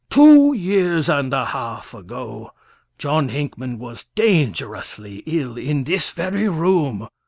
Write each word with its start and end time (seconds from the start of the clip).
Two 0.09 0.51
years 0.53 1.07
and 1.09 1.31
a 1.31 1.45
half 1.45 1.93
ago, 1.93 2.53
John 2.97 3.29
Hinckman 3.29 3.77
was 3.77 4.05
dangerously 4.15 5.21
ill 5.27 5.59
in 5.59 5.83
this 5.83 6.09
very 6.09 6.49
room. 6.49 7.07